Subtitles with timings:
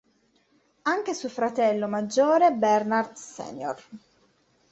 [0.81, 3.83] Anche suo fratello maggiore Bernard sr.